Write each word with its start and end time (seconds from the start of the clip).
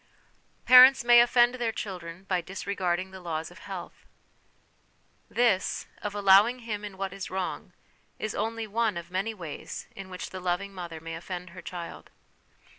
Parents 0.65 1.03
may 1.03 1.21
Offend 1.21 1.53
their 1.53 1.71
Children 1.71 2.23
by 2.23 2.41
Disre 2.41 2.75
garding 2.75 3.11
the 3.11 3.19
Laws 3.19 3.51
of 3.51 3.59
Health. 3.59 4.07
This, 5.29 5.85
of 6.01 6.15
allowing 6.15 6.61
him 6.65 6.83
in 6.83 6.97
what 6.97 7.13
is 7.13 7.29
wrong, 7.29 7.73
is 8.17 8.33
only 8.33 8.65
one 8.65 8.97
of 8.97 9.11
many 9.11 9.35
ways 9.35 9.85
in 9.95 10.09
which 10.09 10.31
the 10.31 10.39
loving 10.39 10.73
mother 10.73 10.99
may 10.99 11.13
offend 11.13 11.51
her 11.51 11.61
child. 11.61 12.09